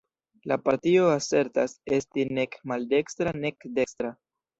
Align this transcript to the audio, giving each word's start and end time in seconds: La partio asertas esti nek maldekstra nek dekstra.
La 0.51 0.55
partio 0.67 1.03
asertas 1.15 1.75
esti 1.97 2.25
nek 2.37 2.57
maldekstra 2.73 3.35
nek 3.45 3.69
dekstra. 3.77 4.13